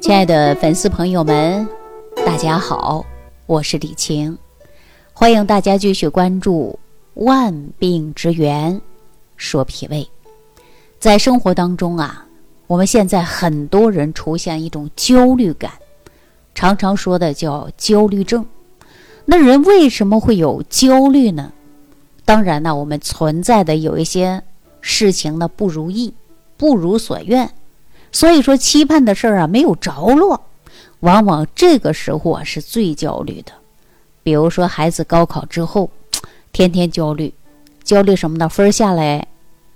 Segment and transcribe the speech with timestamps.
[0.00, 1.68] 亲爱的粉丝朋友们，
[2.24, 3.04] 大家好，
[3.44, 4.36] 我是李晴，
[5.12, 6.78] 欢迎大家继续关注
[7.22, 8.74] 《万病之源》，
[9.36, 10.08] 说脾胃。
[10.98, 12.26] 在生活当中啊，
[12.66, 15.70] 我们现在很多人出现一种焦虑感，
[16.54, 18.44] 常常说的叫焦虑症。
[19.26, 21.52] 那人为什么会有焦虑呢？
[22.24, 24.42] 当然呢，我们存在的有一些
[24.80, 26.14] 事情呢不如意，
[26.56, 27.50] 不如所愿。
[28.12, 30.40] 所以说，期盼的事儿啊没有着落，
[31.00, 33.52] 往往这个时候啊是最焦虑的。
[34.22, 35.90] 比如说，孩子高考之后，
[36.52, 37.32] 天天焦虑，
[37.84, 38.48] 焦虑什么呢？
[38.48, 39.26] 分儿下来，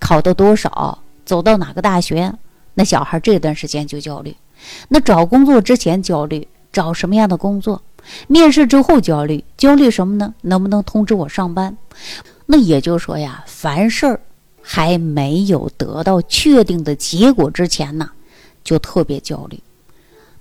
[0.00, 2.32] 考到多少，走到哪个大学？
[2.74, 4.34] 那小孩这段时间就焦虑。
[4.88, 7.80] 那找工作之前焦虑，找什么样的工作？
[8.26, 10.34] 面试之后焦虑，焦虑什么呢？
[10.40, 11.76] 能不能通知我上班？
[12.46, 14.20] 那也就是说呀，凡事儿
[14.60, 18.10] 还没有得到确定的结果之前呢。
[18.64, 19.58] 就特别焦虑，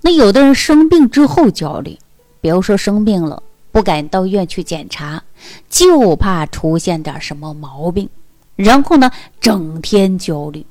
[0.01, 1.97] 那有的人生病之后焦虑，
[2.39, 5.23] 比如说生病了不敢到医院去检查，
[5.69, 8.09] 就怕出现点什么毛病，
[8.55, 10.65] 然后呢整天焦虑，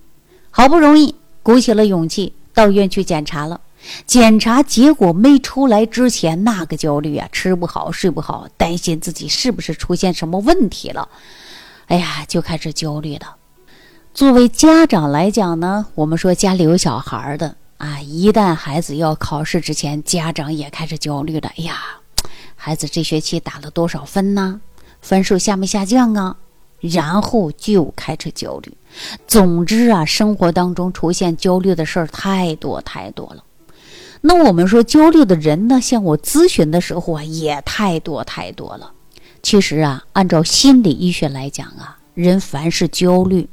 [0.50, 3.60] 好不容易鼓起了勇气到医院去检查了，
[4.06, 11.08] 检查结果没出来之前，那个焦虑啊，吃不好睡不好，担心自己是不是出现什么问题了，
[11.86, 13.36] 哎呀，就开始焦虑了。
[14.12, 21.48] 作为家长来讲呢，我们说家里有小孩的啊，一旦孩子要考试之前，家长也开始焦虑了。
[21.56, 21.78] 哎呀，
[22.56, 24.61] 孩子这学期打了多少分呢？
[25.00, 26.36] 分数下没下降啊？
[26.81, 28.77] 然后就开始焦虑。
[29.28, 33.44] 总之啊，生活当中出现焦虑的事儿太多太多了。
[34.22, 38.91] 那我们说焦虑的人呢，向我咨询的时候啊，也太多太多了。
[39.41, 43.48] 其实啊，按照心理医学来讲啊，人凡是焦虑。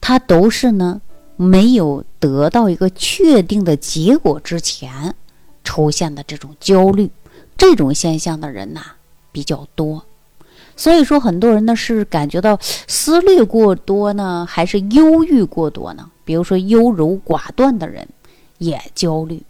[0.00, 1.00] 他都是呢，
[1.36, 5.14] 没有得到一个确定的结果之前
[5.64, 7.10] 出现的这种焦虑，
[7.56, 8.80] 这种现象的人呐
[9.32, 10.04] 比较多。
[10.76, 16.10] 所以说，很多人呢是感觉到思虑过多呢，还是忧郁过多呢？
[16.24, 18.06] 比如说优柔寡断的人
[18.58, 19.42] 也焦虑。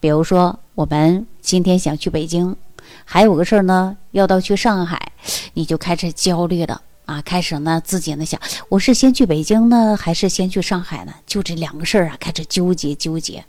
[0.00, 2.56] 比如说，我们今天想去北京，
[3.04, 5.12] 还有个事儿呢，要到去上海，
[5.52, 6.82] 你就开始焦虑了。
[7.06, 11.12] 啊，开始呢，自己呢想，我是先去北京呢，还是先去上海呢？
[11.26, 13.44] 就这两个事儿啊，开始纠结纠结。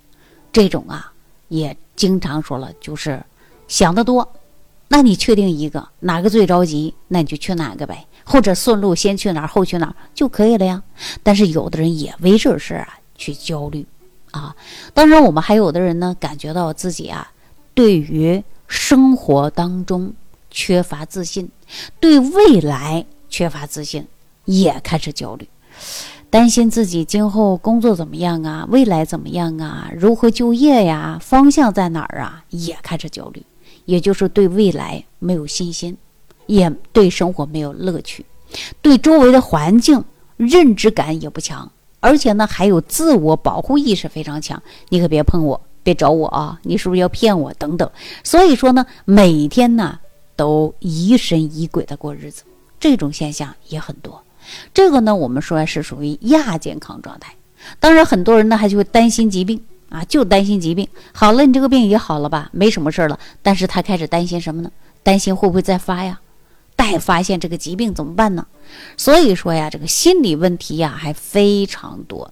[0.52, 1.12] 这种啊，
[1.48, 3.22] 也经常说了，就是
[3.66, 4.30] 想得多。
[4.88, 10.82] 那你确定一个哪个最着急，那你就去哪个呗，或者顺路先去哪儿，后去哪儿就可以了呀。
[11.22, 13.86] 但是有的人也为这事儿啊去焦虑
[14.32, 14.54] 啊。
[14.92, 17.32] 当然，我们还有的人呢，感觉到自己啊，
[17.72, 20.12] 对于生活当中
[20.50, 21.50] 缺乏自信，
[21.98, 23.06] 对未来。
[23.36, 24.06] 缺乏自信，
[24.46, 25.46] 也开始焦虑，
[26.30, 33.42] 担心自己今后工作怎么样啊，未来怎么样啊，如何就业呀，方向在哪儿啊，也开始焦虑，
[33.84, 35.94] 也就是对未来没有信心，
[36.46, 38.24] 也对生活没有乐趣，
[38.80, 40.02] 对周围的环境
[40.38, 41.70] 认知感也不强，
[42.00, 47.52] 而且呢，还有自我保护意识非常强，你可别碰我，别找我啊，你是不是要骗我？
[47.58, 47.86] 等等，
[48.24, 49.98] 所以说呢，每天呢
[50.34, 52.42] 都疑神疑鬼的过日子。
[52.78, 54.22] 这种现象也很多，
[54.74, 57.34] 这个呢，我们说是属于亚健康状态。
[57.80, 63.18] 当然，很多人呢还就会担心疾病啊，就担心疾病好了，你这个病也好了吧，没什么事儿了。
[63.42, 64.70] 但是他开始担心什么呢？
[65.02, 66.20] 担心会不会再发呀？
[66.76, 68.46] 待发现这个疾病怎么办呢？
[68.96, 72.30] 所以说呀，这个心理问题呀还非常多。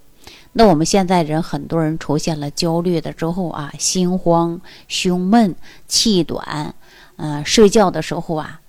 [0.53, 5.57] 那我们现在人很多人出现了焦虑的之后啊，心慌、胸闷、
[5.89, 6.75] 气短，
[7.17, 8.61] 呃，睡觉的时候啊。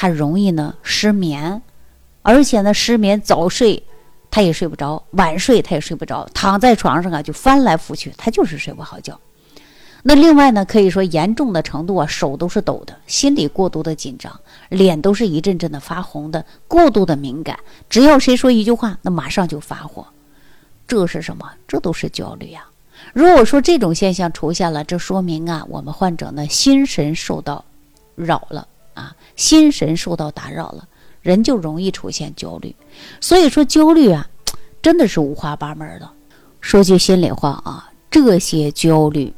[0.00, 1.60] 他容易呢失眠，
[2.22, 3.82] 而且呢失眠早睡，
[4.30, 9.18] 他也睡不着；晚睡他也睡不着，躺在床上啊就翻来覆去，他就是睡不好觉。
[10.04, 14.32] 那另外呢，可以说严重的程度啊，手都是抖的，心里过度的紧张，
[14.68, 17.58] 脸都是一阵阵的发红的，过度的敏感，
[17.90, 20.06] 只要谁说一句话，那马上就发火。
[20.86, 21.50] 这是什么？
[21.66, 22.64] 这都是焦虑呀。
[23.12, 27.64] 如果说这种现象出现了，这说明啊，我们患者呢心神受到
[28.14, 28.68] 扰了。
[28.98, 30.88] 啊，心神受到打扰了，
[31.22, 32.74] 人就容易出现焦虑。
[33.20, 34.28] 所以说焦虑啊，
[34.82, 36.10] 真的是五花八门的。
[36.60, 39.32] 说句心里话啊，这些焦虑，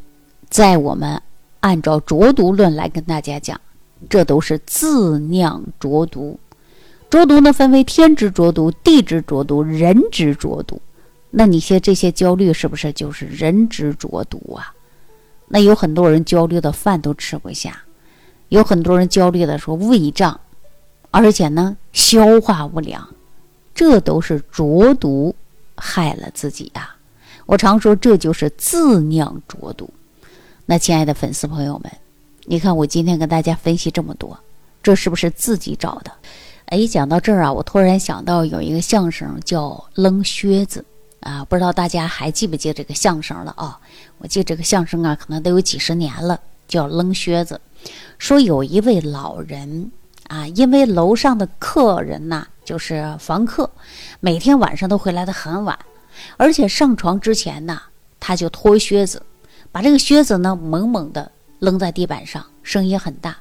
[0.49, 1.21] 在我们
[1.61, 3.61] 按照浊毒论来跟大家讲，
[4.09, 6.41] 这都是自酿浊毒。
[7.11, 10.81] 浊毒呢，分为天之浊毒、地之浊毒、人之浊毒。
[11.31, 14.75] 那你些这些焦虑是不是就是人之浊毒啊？
[15.47, 17.83] 那有很多人焦虑的饭都吃不下。
[18.51, 20.39] 有很多人焦虑的说胃胀，
[21.11, 23.09] 而且呢消化不良，
[23.75, 25.35] 这都是浊毒
[25.77, 26.95] 害了自己呀。
[27.47, 29.89] 我常说这就是自酿浊毒。
[30.67, 31.91] 那亲爱的粉丝朋友们，
[32.45, 34.39] 你看我今天跟大家分析这么多，
[34.83, 36.13] 这是不是自己找的？
[36.67, 40.85] 哎，讲到这儿啊，我突然想到有一个相声叫《扔靴子》
[41.29, 43.79] 啊，不知道大家还记不记这个相声了啊？
[44.19, 46.41] 我记这个相声啊，可能都有几十年了，
[46.71, 47.61] 叫《扔靴子》。
[48.17, 49.93] 说有一位老人
[50.29, 53.69] 啊，因为楼上的客人呐，就是房客，
[54.21, 55.79] 每天晚上都会来的很晚，
[56.39, 57.79] 而且上床之前呢，
[58.19, 59.23] 他就脱靴子，
[59.71, 63.37] 把这个靴子呢猛猛的扔在地板上，声音很大，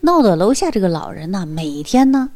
[0.00, 2.30] 闹得楼下这个老人呢，每天呢。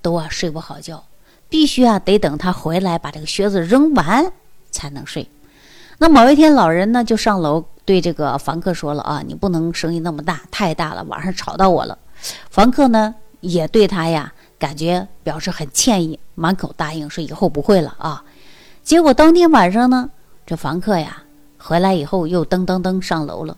[0.00, 1.04] 都啊睡不好觉，
[1.48, 4.32] 必须啊得等他回来把这个靴子扔完
[4.72, 5.30] 才能睡。
[5.98, 11.98] 那某一天，老人呢就上楼对这个房客说了啊：“你不能声音那么大，太大了，晚上吵到我了。”
[12.50, 18.24] 房客呢也对他呀感觉表示很歉意，满口答应说以后不会了啊。
[18.82, 20.10] 结果当天晚上呢，
[20.46, 21.24] 这房客呀
[21.58, 23.56] 回来以后又噔噔噔上楼了。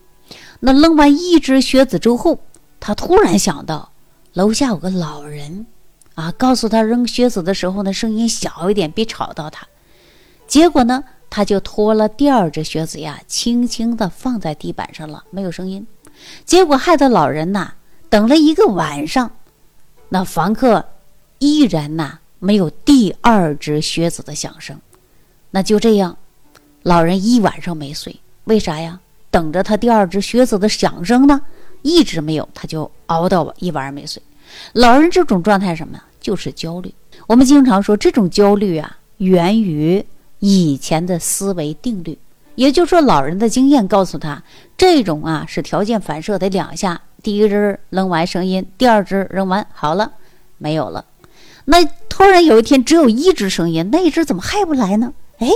[0.60, 2.38] 那扔完一只靴子之后，
[2.80, 3.90] 他突然想到
[4.32, 5.66] 楼下有个老人。
[6.14, 9.66] 啊，告诉他扔靴子的时候呢，声音小一点，别吵到他。
[10.46, 11.02] 结果呢，
[11.36, 15.84] 他就脱了第二只靴子呀，轻轻地放在地板上了，没有声音。
[16.44, 17.72] 结果害得老人呐，
[18.08, 19.32] 等了一个晚上，
[20.10, 20.84] 那房客
[21.40, 24.78] 依然呐没有第二只靴子的响声。
[25.50, 26.16] 那就这样，
[26.84, 28.14] 老人一晚上没睡，
[28.44, 29.00] 为啥呀？
[29.32, 31.40] 等着他第二只靴子的响声呢，
[31.82, 34.22] 一直没有，他就熬到一晚上没睡。
[34.72, 36.94] 老人这种状态什么呀就是焦虑。
[37.26, 40.06] 我们经常说，这种焦虑啊，源于
[40.46, 42.18] 以前的思维定律。
[42.54, 44.42] 也就是说，老人的经验告诉他，
[44.76, 47.00] 这种啊是条件反射，得两下。
[47.22, 50.12] 第一只扔完声音，第二只扔完好了，
[50.58, 51.06] 没有了。
[51.64, 55.14] 那突然有一天只有一只声音，那一只怎么还不来呢？
[55.38, 55.48] 哎，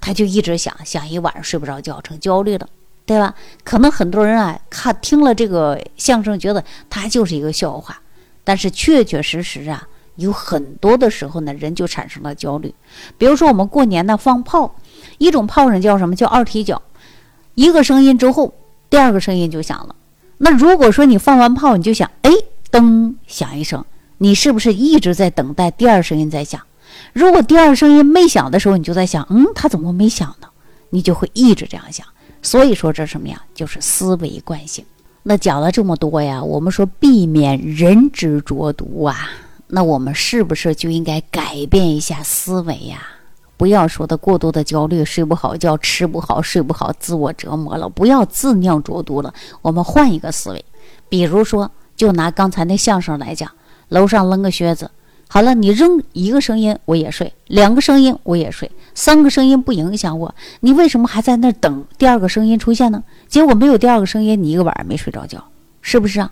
[0.00, 2.68] 他就一直想想一晚上睡不着觉，成焦虑了，
[3.04, 3.34] 对吧？
[3.64, 8.00] 可能很多人啊，看听了这个相声，觉得他就是一个笑话。
[8.44, 12.74] 但是确确实实啊，有很多的时候呢，人就产生了焦虑。
[13.16, 14.74] 比如说我们过年呢放炮，
[15.18, 16.82] 一种炮声叫什么叫二踢脚，
[17.54, 18.52] 一个声音之后，
[18.90, 19.94] 第二个声音就响了。
[20.38, 22.30] 那如果说你放完炮，你就想，哎，
[22.70, 23.84] 噔响一声，
[24.18, 26.60] 你是不是一直在等待第二声音在响？
[27.12, 30.48] 如果第二声音没响的时候，你就在想，嗯，它怎么没响呢？
[30.90, 32.06] 你就会一直这样想。
[32.42, 33.42] 所以说这什么呀？
[33.54, 34.84] 就是思维惯性。
[35.22, 39.30] 那讲了这么多呀，我们说避免人之浊毒啊，
[39.68, 43.02] 那我们是不是就应该改变一下思维呀？
[43.56, 49.32] 不要说的过多的焦虑，睡不好觉，吃不好，睡不好，自我折磨了，不要自酿浊毒了。
[49.62, 50.64] 我们换一个思维，
[51.08, 53.50] 比如说，就拿刚才那相声来讲，
[53.88, 54.90] 楼上扔个靴子。
[55.28, 60.32] 好了，你扔一个声音我也睡，两个声音我也睡，三个声音不影响我。
[60.60, 63.02] 你为什么还在那等第二个声音出现呢？
[63.26, 65.42] 结果没有第二个声音，你一个晚上没睡着觉，
[65.80, 66.30] 是不是啊？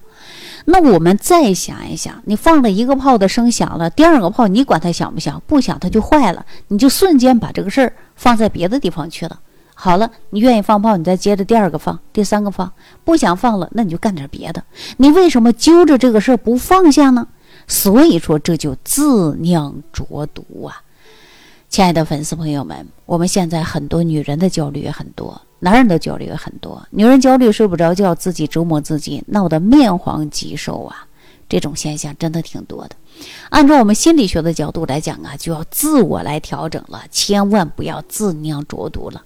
[0.67, 5.41] 那我们再想一想，你放了一个炮的声响了，第二个炮你管它响不响？
[5.47, 9.39] 不响它就坏了，你就瞬间把这个事儿放在别的地方去了。
[9.75, 12.73] 好了，你愿意放炮，你再接着第二个放，第三个放，
[13.05, 14.63] 不想放了，那你就干点别的。
[14.97, 17.27] 你为什么揪着这个事儿不放下呢？
[17.67, 20.81] 所以说，这就自酿浊毒啊！
[21.75, 26.81] 亲爱的粉丝朋友们，我们现在很多女人的焦虑也很多，男人的焦虑也很多。
[26.91, 31.05] 女人焦虑睡不着觉，自己折磨自己，闹得面黄肌瘦啊！
[31.49, 32.95] 这种现象真的挺多的。
[33.51, 39.21] 按照我们心理学的角度来讲啊，就要自我来调整了，千万不要自酿浊毒了。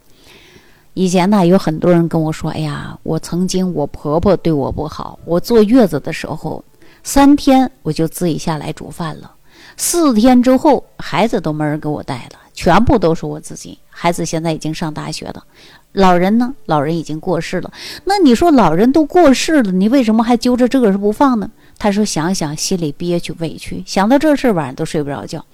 [0.94, 6.64] 以前呢，有很多人跟我说：“哎呀，我曾经我婆婆对我不好，我坐月子的时候。”
[7.04, 9.32] 三天我就自己下来煮饭了，
[9.76, 13.78] 四天之后孩子都没人给我带了，全部都是我自己。
[13.88, 15.44] 孩子现在已经上大学了，
[15.92, 16.52] 老人呢？
[16.66, 17.70] 老人已经过世了。
[18.02, 21.48] 那你说老人都过世了，你为什么还揪着这个事不放呢？
[21.78, 25.46] 他说想想心里憋屈委屈，想到这事晚上都睡不着觉。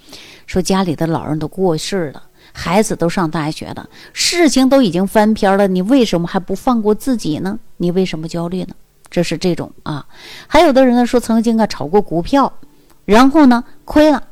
[0.46, 2.23] 说家里的老人都过世了，
[2.54, 7.58] 孩子都上大学了，事情都已经翻篇了，你为什么还不放过自己呢？
[7.76, 8.75] 你为什么焦虑呢？
[9.11, 10.06] 这是这种啊，
[10.46, 12.50] 还有的人呢说曾经啊炒过股票，
[13.04, 14.23] 然后呢亏了，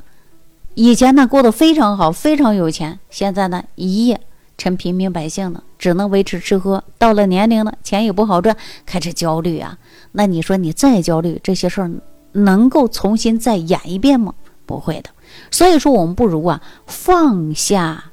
[0.74, 4.20] 以前呢过得非常好，非常有钱，现在呢一夜
[4.56, 6.82] 成平民百姓了，只能维持吃喝。
[6.98, 9.76] 到了年龄了，钱也不好赚，开始焦虑啊。
[10.12, 11.90] 那你说你再焦虑，这些事儿
[12.32, 14.34] 能够重新再演一遍吗？
[14.64, 15.10] 不会的。
[15.50, 18.12] 所以说我们不如啊放下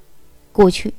[0.51, 0.93] 过去，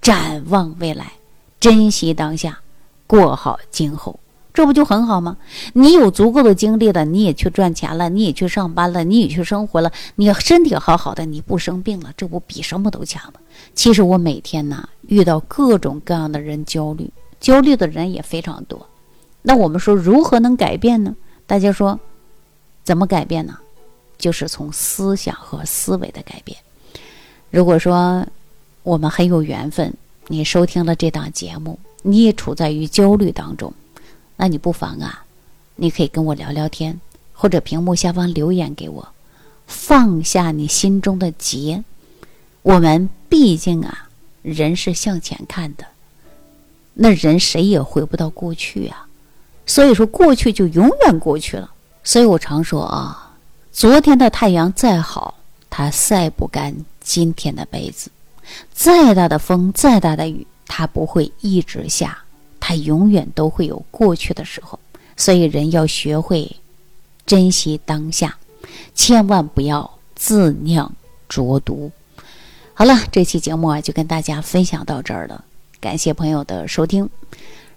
[0.00, 1.12] 展望未来，
[1.60, 2.60] 珍惜当下，
[3.06, 4.18] 过好今后。
[4.54, 5.36] 这不就很好吗？
[5.72, 13.40] 你有足够的精力了，你也去赚钱了，你也去上班了，你也去生活了，你身体好好的，你不生病了，这不比什么都强吗？
[13.74, 18.86] 其实我每天呢遇到各种各样的人焦虑，焦虑的人也非常多。
[19.42, 21.16] 那我们说如何能改变呢？
[21.46, 21.98] 大家说
[22.84, 23.58] 怎么改变呢？
[24.16, 26.56] 就是从思想和思维的改变。
[27.50, 28.24] 如果说
[28.84, 29.92] 我们很有缘分，
[30.28, 33.72] 你收听了这档节目，你也处在于焦虑当中，
[34.36, 35.24] 那你不妨啊，
[35.76, 37.00] 你可以跟我聊聊天，
[37.32, 39.08] 或者屏幕下方留言给我，
[39.66, 41.82] 放下你心中的结。
[42.62, 44.08] 我们毕竟啊，
[44.42, 45.84] 人是向前看的，
[46.94, 49.06] 那人谁也回不到过去啊，
[49.66, 51.70] 所以说过去就永远过去了。
[52.02, 53.20] 所以我常说啊。
[53.72, 55.34] 昨天的太阳再好，
[55.68, 58.08] 它晒不干今天的被子；
[58.72, 62.16] 再大的风，再大的雨，它不会一直下，
[62.66, 64.78] 它永远都会有过去的时候。
[65.18, 66.50] 所以，人要学会
[67.26, 68.34] 珍惜当下，
[68.94, 70.90] 千万不要自酿
[71.28, 71.92] 浊毒。
[72.72, 75.44] 好了，这期节目啊，就跟大家分享到这儿了。
[75.78, 77.06] 感谢朋友的收听。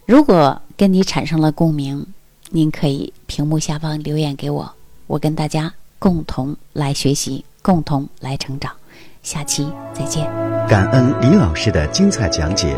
[0.06, 2.06] 如果跟你产生了共鸣，
[2.50, 4.74] 您可以屏幕下方留言给我，
[5.08, 5.74] 我跟大家。
[6.00, 8.72] 共同来学习，共同来成长。
[9.24, 10.26] 下期再见。
[10.70, 12.78] 感恩李老师的精彩讲解。